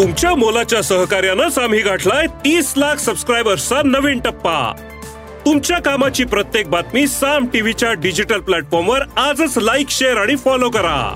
[0.00, 4.72] तुमच्या मोलाच्या सहकार्यानंच आम्ही गाठलाय तीस लाख सबस्क्रायबर्सचा नवीन टप्पा.
[5.46, 11.14] तुमच्या कामाची प्रत्येक बातमी साम टीव्हीच्या डिजिटल प्लॅटफॉर्मवर आजच लाईक शेअर आणि फॉलो करा.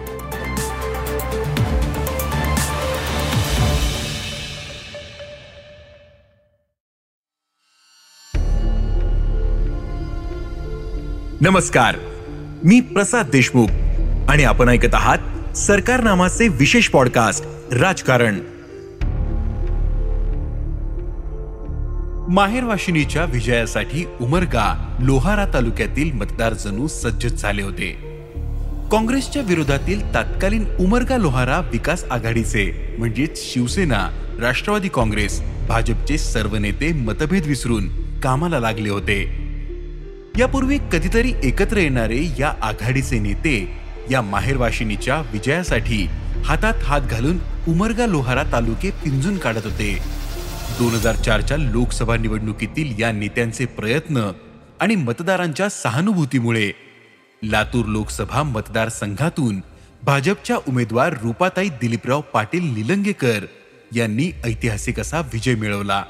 [11.40, 11.96] नमस्कार.
[12.64, 13.68] मी प्रसाद देशमुख
[14.28, 18.40] आणि आपण ऐकत आहात सरकार नामाचे विशेष पॉडकास्ट राजकारण.
[22.34, 27.90] माहेरवाशिनीच्या विजयासाठी उमरगा लोहारा तालुक्यातील मतदार जणू सज्ज झाले होते.
[28.92, 34.00] काँग्रेसच्या विरोधातील तत्कालीन उमरगा लोहारा विकास आघाडीचे म्हणजेच शिवसेना
[34.40, 37.86] राष्ट्रवादी काँग्रेस भाजपचे सर्व नेते मतभेद विसरून
[38.20, 39.20] कामाला लागले होते.
[40.38, 43.56] यापूर्वी कधीतरी एकत्र येणारे या आघाडीचे नेते
[44.10, 46.06] या माहेरवाशिनीच्या विजयासाठी
[46.44, 50.23] हातात हात घालून उमरगा लोहारा तालुके पिंजून काढत होते.
[50.70, 54.30] दोन हजार चारच्या लोकसभा निवडणुकीतील या नेत्यांचे प्रयत्न
[54.80, 56.70] आणि मतदारांच्या सहानुभूतीमुळे
[57.42, 59.60] लातूर लोकसभा मतदारसंघातून
[60.02, 63.46] भाजपच्या उमेदवार रूपाताई दिलीपराव पाटील निलंगेकर
[63.94, 66.04] यांनी ऐतिहासिक असा विजय मिळवला.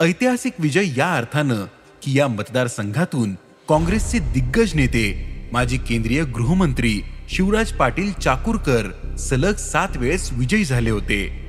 [0.00, 1.64] ऐतिहासिक विजय या अर्थानं
[2.02, 3.34] की या मतदारसंघातून
[3.68, 5.04] काँग्रेसचे दिग्गज नेते
[5.52, 11.39] माजी केंद्रीय गृहमंत्री शिवराज पाटील चाकूरकर सलग सात वेळेस विजयी झाले होते.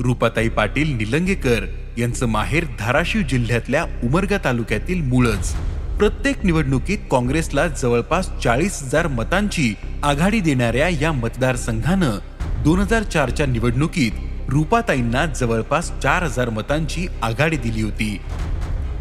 [0.00, 1.66] रुपाताई पाटील निलंगेकर
[1.98, 5.54] यांचं माहेर धाराशिव जिल्ह्यातल्या उमरगा तालुक्यातील मूळच.
[5.98, 12.18] प्रत्येक निवडणुकीत काँग्रेसला जवळपास चाळीस हजार मतांची आघाडी देणाऱ्या या मतदारसंघानं
[12.64, 14.12] दोन हजार चारच्या निवडणुकीत
[14.48, 18.20] रुपाताईंना जवळपास चार हजार मतांची आघाडी दिली होती.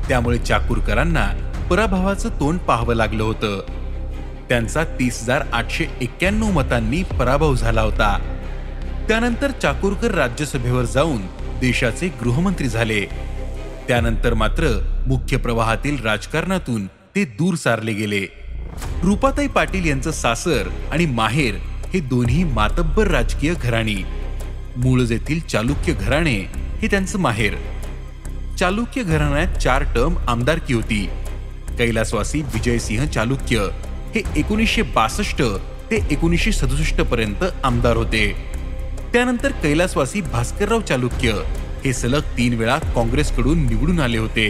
[0.07, 1.27] त्यामुळे चाकूरकरांना
[1.69, 3.61] पराभवाचं तोंड पाहावं लागलं होतं.
[4.49, 8.39] त्यांचा तीस हजार आठशे एक्क्याण्णव मतांनी पराभव झाला होता.
[9.07, 11.21] त्यानंतर चाकूरकर राज्यसभेवर जाऊन
[11.59, 13.01] देशाचे गृहमंत्री झाले.
[13.87, 14.67] त्यानंतर मात्र
[15.07, 18.21] मुख्य प्रवाहातील राजकारणातून ते दूर सारले गेले.
[19.03, 21.55] रुपाताई पाटील यांचं सासर आणि माहेर
[21.93, 23.95] हे दोन्ही मातब्बर राजकीय घराणी.
[24.77, 26.37] मूळज येथील चालुक्य घराणे
[26.81, 27.53] हे त्यांचं माहेर.
[28.59, 31.09] चालुक्य घराण्यात चार टर्म आमदारकी होती.
[31.77, 33.67] कैलासवासी विजयसिंह चालुक्य
[34.15, 35.41] हे एकोणीसशे बासष्ट
[35.91, 38.52] ते एकोणीसशे सदुसष्ट पर्यंत आमदार होते.
[39.13, 41.31] त्यानंतर कैलासवासी भास्करराव चालुक्य
[41.85, 44.47] हे सलग तीन वेळा काँग्रेसकडून निवडून आले होते.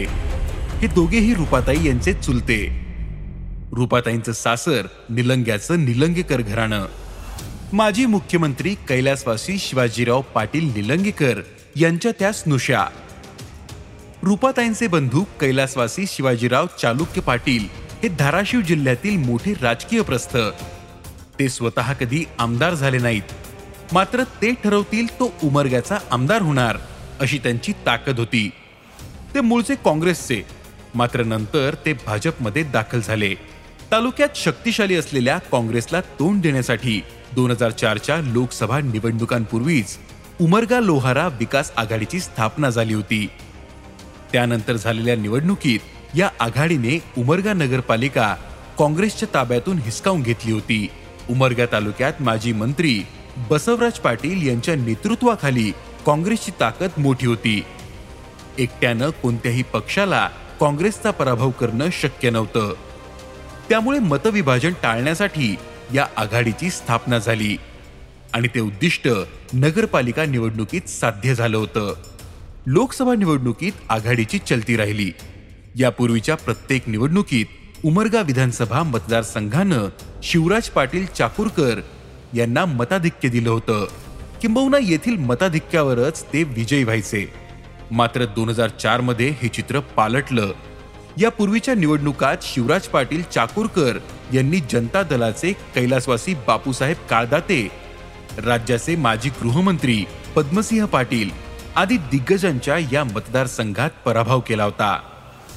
[0.80, 2.58] हे दोघेही रुपाताई यांचे चुलते.
[3.72, 6.86] रुपाताईंचं सासर निलंग्याचं निलंगेकर घराणं.
[7.72, 11.40] माजी मुख्यमंत्री कैलासवासी शिवाजीराव पाटील निलंगेकर
[11.76, 12.84] यांच्या त्या स्नुषा
[14.22, 17.68] रुपाताईंचे बंधू कैलासवासी शिवाजीराव चालुक्य पाटील
[18.02, 20.36] हे धाराशिव जिल्ह्यातील मोठे राजकीय प्रस्थ.
[21.38, 23.43] ते स्वतः कधी आमदार झाले नाहीत.
[23.92, 26.76] मात्र ते ठरवतील तो उमरग्याचा आमदार होणार
[27.20, 28.50] अशी त्यांची ताकद होती.
[29.34, 30.42] ते मूळचे काँग्रेसचे
[30.94, 33.34] मात्र नंतर ते भाजपमध्ये दाखल झाले.
[33.92, 37.00] तालुक्यात शक्तिशाली असलेल्या काँग्रेसला तोंड देण्यासाठी
[37.32, 39.96] दोन हजार चारच्या लोकसभा निवडणुकांपूर्वीच
[40.40, 43.26] उमरगा लोहारा विकास आघाडीची स्थापना झाली होती.
[44.32, 48.34] त्यानंतर झालेल्या निवडणुकीत या आघाडीने उमरगा नगरपालिका
[48.78, 50.88] काँग्रेसच्या ताब्यातून हिसकावून घेतली होती.
[51.30, 53.02] उमरगा तालुक्यात माजी मंत्री
[53.36, 55.72] बसवराज पाटील यांच्या नेतृत्वाखाली
[56.06, 57.64] काँग्रेसची ताकद मोठी होती.
[58.58, 60.30] एकट्यानं कोणत्याही पक्षाला
[60.60, 62.74] काँग्रेसचा पराभव करणं शक्य नव्हतं.
[63.68, 65.56] त्यामुळे मतविभाजन टाळण्यासाठी
[65.94, 67.56] या आघाडीची स्थापना झाली.
[68.32, 69.08] आणि ते उद्दिष्ट
[69.52, 71.94] नगरपालिका निवडणुकीत साध्य झालं होतं.
[72.66, 75.12] लोकसभा निवडणुकीत आघाडीची चलती राहिली.
[75.74, 77.46] यापूर्वीच्या प्रत्येक निवडणुकीत
[77.84, 79.88] उमरगा विधानसभा मतदारसंघानं
[80.22, 81.80] शिवराज पाटील चाकूरकर
[82.34, 83.86] यांना मताधिक्य दिलं होतं.
[84.42, 87.32] किंबहुना येथील मताधिक्यावरच ते विजयी व्हायचे.
[87.90, 90.52] मात्र दोन हजार चारमध्ये हे चित्र पालटलं.
[91.18, 93.98] यापूर्वीच्या निवडणुकात शिवराज पाटील चाकूरकर
[94.32, 97.68] यांनी जनता दलाचे कैलासवासी बापूसाहेब काळदाते
[98.38, 100.04] राज्याचे माजी गृहमंत्री
[100.36, 101.30] पद्मसिंह पाटील
[101.76, 105.00] आदी दिग्गजांच्या या मतदारसंघात पराभव केला होता.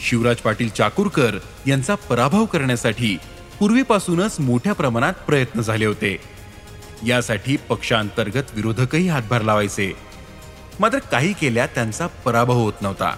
[0.01, 1.37] शिवराज पाटील चाकूरकर
[1.67, 3.17] यांचा पराभव करण्यासाठी
[3.59, 6.36] पूर्वीपासूनच मोठ्या प्रमाणात प्रयत्न झाले होते.
[7.05, 9.93] यासाठी पक्षांतर्गत विरोधकही हातभार लावायचे.
[10.79, 13.15] मात्र काही केल्या त्यांचा पराभव होत नव्हता.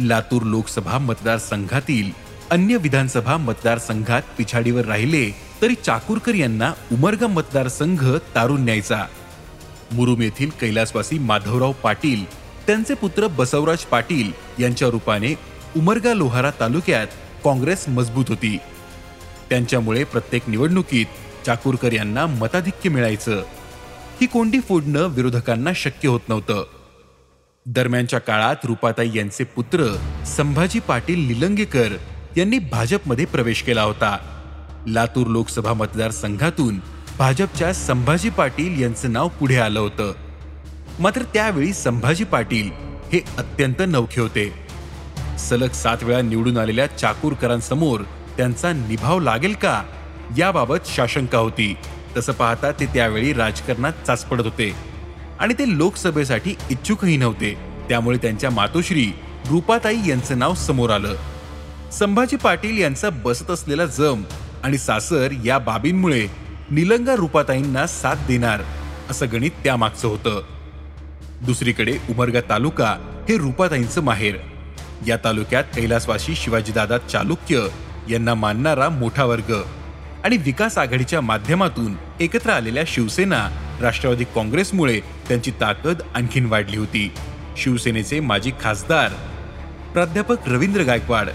[0.00, 2.10] लातूर लोकसभा मतदारसंघातील
[2.50, 5.30] अन्य विधानसभा मतदारसंघात पिछाडीवर राहिले
[5.62, 9.04] तरी चाकूरकर यांना उमरगा मतदारसंघ तारून न्यायचा.
[9.92, 12.24] मुरुम येथील कैलासवासी माधवराव पाटील
[12.66, 14.32] त्यांचे पुत्र बसवराज पाटील
[14.62, 15.34] यांच्या रूपाने
[15.76, 17.06] उमरगा लोहारा तालुक्यात
[17.44, 18.58] काँग्रेस मजबूत होती.
[19.50, 21.06] त्यांच्यामुळे प्रत्येक निवडणुकीत
[21.46, 23.42] चाकूरकर यांना मताधिक्य मिळायचं.
[24.20, 26.66] ही कोंडी फोडणं विरोधकांना शक्य होत नव्हतं.
[27.66, 29.96] दरम्यानच्या काळात रुपाताई यांचे पुत्र
[30.26, 31.96] संभाजी पाटील निलंगेकर
[32.36, 34.18] यांनी भाजपमध्ये प्रवेश केला होता.
[34.86, 36.80] लातूर लोकसभा मतदारसंघातून
[37.18, 40.12] भाजपच्या संभाजी पाटील यांचं नाव पुढे आलं होतं.
[41.00, 42.70] मात्र त्यावेळी संभाजी पाटील
[43.12, 44.52] हे अत्यंत नवखे होते.
[45.38, 48.00] सलग सात वेळा निवडून आलेल्या चाकूरकरांसमोर
[48.36, 49.82] त्यांचा निभाव लागेल का?
[50.38, 51.76] याबाबत शाशंका होती.
[52.16, 54.72] तसं पाहता ते त्यावेळी राजकारणात चाचपडत होते.
[55.38, 57.58] आणि ते लोकसभेसाठी इच्छुकही नव्हते.
[57.88, 59.12] त्यामुळे त्यांच्या मातोश्री
[59.50, 61.14] रूपाताई यांचं नाव समोर आलं.
[61.92, 64.22] संभाजी पाटील यांचा बसत असलेला जम
[64.62, 66.26] आणि सासर या बाबींमुळे
[66.70, 68.60] निलंगा रुपाताईंना साथ देणार
[69.10, 70.42] असं गणित त्यामागचं होतं.
[71.42, 72.96] दुसरीकडे उमरगा तालुका
[73.28, 74.36] हे रुपाताईंचं माहेर.
[75.06, 77.66] या तालुक्यात कैलासवासी शिवाजीदादा चालुक्य
[78.10, 79.62] यांना मानणारा मोठा वर्ग.
[80.26, 83.48] आणि विकास आघाडीच्या माध्यमातून एकत्र आलेल्या शिवसेना
[83.80, 87.12] राष्ट्रवादी काँग्रेसमुळे त्यांची ताकद आणखीन वाढली होती.
[87.56, 89.12] शिवसेनेचे माजी खासदार
[89.92, 91.28] प्राध्यापक रवींद्र गायकवाड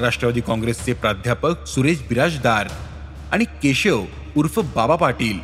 [0.00, 2.68] राष्ट्रवादी काँग्रेसचे प्राध्यापक सुरेश बिराजदार
[3.32, 4.04] आणि केशव
[4.36, 5.38] उर्फ बाबा पाटील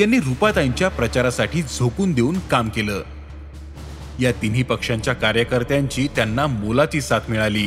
[0.00, 3.02] यांनी रुपाताईंच्या प्रचारासाठी झोकून देऊन काम केलं.
[4.20, 7.66] या तिन्ही पक्षांच्या कार्यकर्त्यांची त्यांना मोलाची साथ मिळाली.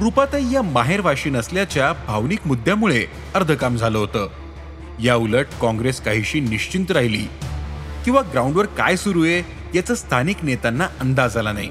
[0.00, 4.28] रुपाताई या माहेरवाशी नसल्याच्या भावनिक मुद्द्यामुळे अर्धकाम झालं होतं.
[5.02, 7.24] या उलट काँग्रेस काहीशी निश्चिंत राहिली.
[8.04, 9.42] किंवा ग्राउंडवर काय सुरू आहे
[9.74, 11.70] याचा स्थानिक नेत्यांना अंदाज आला नाही.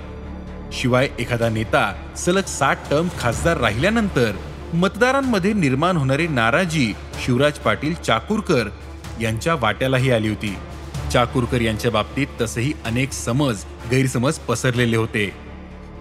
[0.73, 4.31] शिवाय एखादा नेता सलग सात टर्म खासदार राहिल्यानंतर
[4.73, 6.93] मतदारांमध्ये निर्माण होणारी नाराजी
[7.25, 8.69] शिवराज पाटील चाकूरकर
[9.21, 10.55] यांच्या वाट्यालाही आली होती.
[11.13, 15.31] चाकूरकर यांच्या बाबतीत तसेही अनेक समज गैरसमज पसरलेले होते.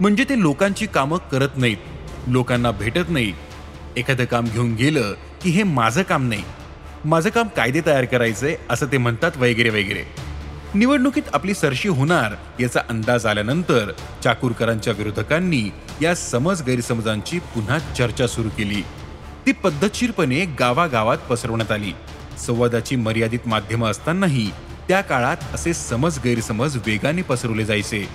[0.01, 1.77] म्हणजे ते लोकांची कामं करत नाहीत.
[2.27, 3.33] लोकांना भेटत नाही.
[3.97, 6.43] एखादं काम घेऊन गेलं की हे माझं काम नाही.
[7.05, 10.05] माझं काम कायदे तयार करायचंय असं ते म्हणतात वगैरे वगैरे.
[10.75, 13.91] निवडणुकीत आपली सरशी होणार याचा अंदाज आल्यानंतर
[14.25, 15.71] चाकूरकरांच्या विरोधकांनी
[16.03, 18.83] या समज गैरसमजांची पुन्हा चर्चा सुरू केली.
[19.47, 21.93] ती पद्धतशीरपणे गावागावात पसरवण्यात आली.
[22.39, 24.51] संवादाची मर्यादित माध्यमं असतानाही
[24.89, 28.09] त्या काळात असे समज गैरसमज वेगाने पसरवले जायचे.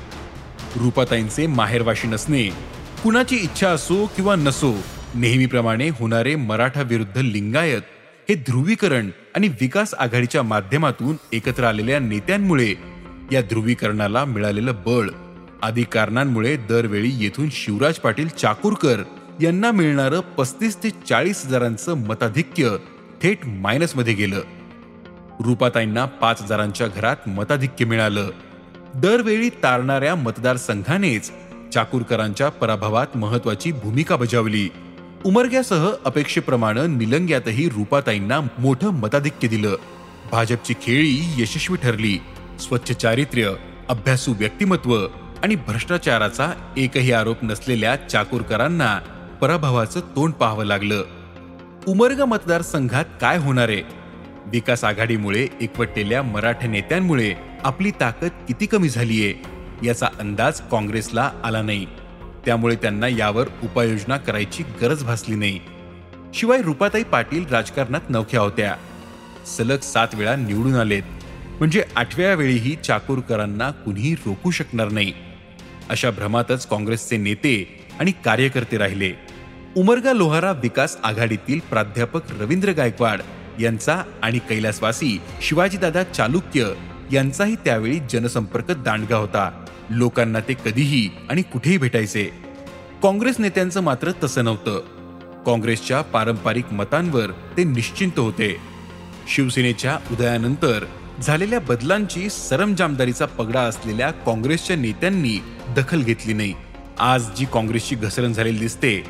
[0.75, 2.49] रूपाताईंचे माहेरवाशी नसणे
[3.03, 4.73] कुणाची इच्छा असो किंवा नसो
[5.15, 7.81] नेहमीप्रमाणे होणारे मराठा विरुद्ध लिंगायत
[8.29, 12.73] हे ध्रुवीकरण आणि विकास आघाडीच्या माध्यमातून एकत्र आलेल्या नेत्यांमुळे
[13.31, 15.09] या ध्रुवीकरणाला मिळालेलं बळ
[15.61, 19.03] आदी कारणांमुळे दरवेळी येथून शिवराज पाटील चाकूरकर
[19.41, 22.69] यांना मिळणारं पस्तीस ते चाळीस हजारांचं मताधिक्य
[23.23, 24.41] थेट मायनसमध्ये गेलं.
[25.45, 28.29] रुपाताईंना पाच हजारांच्या घरात मताधिक्य मिळालं.
[28.95, 31.31] दरवेळी तारणाऱ्या मतदारसंघानेच
[31.73, 34.69] चाकूरकरांच्या पराभवात महत्वाची भूमिका बजावली.
[35.25, 39.75] उमरग्यासह अपेक्षेप्रमाणे निलंग्यातही रुपाताईंना मोठं मताधिक्य दिलं.
[40.31, 42.19] भाजपची खेळी यशस्वी ठरली.
[42.59, 43.53] स्वच्छ चारित्र्य
[43.89, 45.07] अभ्यासू व्यक्तिमत्व
[45.43, 48.99] आणि भ्रष्टाचाराचा एकही आरोप नसलेल्या चाकूरकरांना
[49.41, 51.03] पराभवाचं तोंड पाहावं लागलं.
[51.87, 53.81] उमरगा मतदारसंघात काय होणार आहे?
[54.45, 57.33] विकास आघाडीमुळे एकवटलेल्या मराठा नेत्यांमुळे
[57.63, 59.58] आपली ताकद किती कमी झालीये?
[59.83, 61.85] याचा अंदाज काँग्रेसला आला नाही.
[62.45, 65.59] त्यामुळे त्यांना यावर उपाययोजना करायची गरज भासली नाही.
[66.33, 68.75] शिवाय रुपाताई पाटील राजकारणात नवख्या होत्या.
[69.57, 71.03] सलग सात वेळा निवडून आलेत.
[71.59, 75.13] म्हणजे आठव्या वेळीही चाकूरकरांना कुणीही रोखू शकणार नाही.
[75.89, 79.11] अशा भ्रमातच काँग्रेसचे नेते आणि कार्यकर्ते राहिले.
[79.77, 83.21] उमरगा लोहारा विकास आघाडीतील प्राध्यापक रवींद्र गायकवाड
[83.61, 86.73] यांचा आणि कैलासवासी शिवाजीदादा चालुक्य
[87.11, 89.65] यांचाही त्यावेळी जनसंपर्क दांडगा होता.
[89.89, 92.23] लोकांना ते कधीही आणि कुठेही भेटायचे.
[93.03, 94.79] काँग्रेस नेत्यांचं मात्र तसं नव्हतं.
[95.45, 98.57] काँग्रेसच्या पारंपरिक मतांवर ते निश्चिंत होते.
[99.27, 100.85] शिवसेनेच्या उदयानंतर
[101.21, 106.53] झालेल्या बदलांची सरमजामदारीचा पगडा असलेल्या काँग्रेसच्या नेत्यांनी दखल घेतली नाही.
[106.99, 109.03] आज जी काँग्रेसची घसरण झालेली दिसते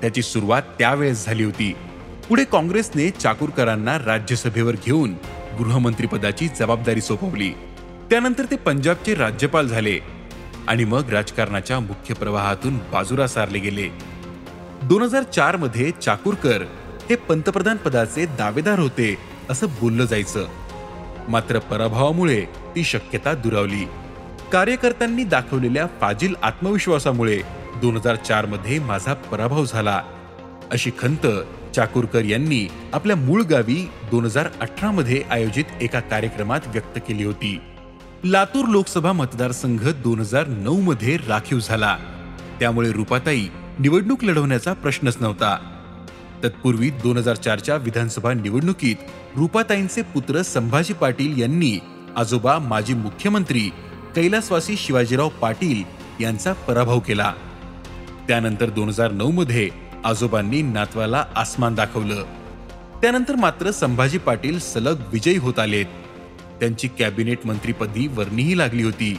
[0.00, 1.74] त्याची सुरुवात त्यावेळेस झाली होती.
[2.28, 5.14] पुढे काँग्रेसने चाकूरकरांना राज्यसभेवर घेऊन
[5.58, 7.50] गृहमंत्रीपदाची जबाबदारी सोपवली.
[8.10, 10.19] त्यानंतर ते पंजाबचे राज्यपाल झाले.
[10.68, 13.88] आणि मग राजकारणाच्या मुख्य प्रवाहातून बाजूला सारले गेले.
[14.82, 16.62] दोन हजार चारमध्ये चाकूरकर
[17.10, 19.18] हे पंतप्रधान पदाचे दावेदार होते
[19.50, 20.46] असं बोललं जायचं.
[21.28, 22.44] मात्र पराभवामुळे
[22.76, 23.84] ती शक्यता दुरावली.
[24.52, 27.42] कार्यकर्त्यांनी दाखवलेल्या फाजील आत्मविश्वासामुळे
[27.76, 30.02] दोन हजार चारमध्ये माझा पराभव झाला.
[30.72, 31.26] अशी खंत
[31.74, 37.60] चाकूरकर यांनी आपल्या मूळ गावी दोन हजार अठरा मध्ये आयोजित एका कार्यक्रमात व्यक्त केली होती.
[38.24, 41.96] लातूर लोकसभा मतदारसंघ दोन हजार नऊ मध्ये राखीव झाला.
[42.60, 43.46] त्यामुळे रुपाताई
[43.78, 45.58] निवडणूक लढवण्याचा प्रश्नच नव्हता.
[46.44, 48.96] तत्पूर्वी दोन हजार चारच्या विधानसभा निवडणुकीत
[49.36, 51.78] रुपाताईंचे पुत्र संभाजी पाटील यांनी
[52.16, 53.70] आजोबा माजी मुख्यमंत्री
[54.16, 55.82] कैलासवासी शिवाजीराव पाटील
[56.22, 57.32] यांचा पराभव केला.
[58.28, 59.70] त्यानंतर दोन हजार नऊ मध्ये
[60.04, 62.24] आजोबांनी नातवाला आसमान दाखवलं.
[63.02, 65.86] त्यानंतर मात्र संभाजी पाटील सलग विजयी होत आलेत.
[66.60, 69.18] त्यांची कॅबिनेट मंत्रीपदी वर्णीही लागली होती.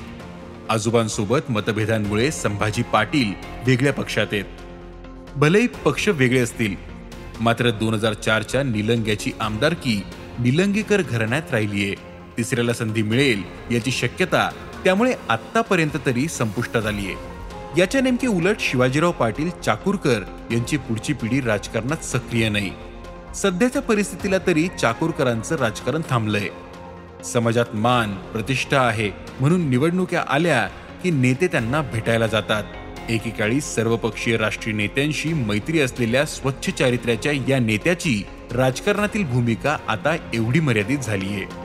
[0.69, 3.33] आजोबांसोबत मतभेदांमुळे संभाजी पाटील
[3.67, 4.45] वेगळ्या पक्षात आहेत.
[5.35, 6.75] भलेही पक्ष वेगळे असतील
[7.39, 10.01] मात्र दोन हजार चारच्या निलंग्याची आमदारकी
[10.39, 11.95] निलंगेकर घराण्यात राहिलीये.
[12.37, 14.49] तिसऱ्याला संधी मिळेल याची शक्यता
[14.83, 17.15] त्यामुळे आतापर्यंत तरी संपुष्टात आलीये.
[17.77, 22.71] याच्या नेमके उलट शिवाजीराव पाटील चाकूरकर यांची पुढची पिढी राजकारणात सक्रिय नाही.
[23.35, 26.47] सध्याच्या परिस्थितीला तरी चाकूरकरांचं राजकारण थांबलंय.
[27.23, 29.11] समाजात मान प्रतिष्ठा आहे.
[29.39, 30.67] म्हणून निवडणुक्या आल्या
[31.03, 32.63] की नेते त्यांना भेटायला जातात.
[33.09, 40.97] एकेकाळी सर्वपक्षीय राष्ट्रीय नेत्यांशी मैत्री असलेल्या स्वच्छ चारित्र्याच्या या नेत्याची राजकारणातील भूमिका आता एवढी मर्यादित
[40.97, 41.60] झालीये.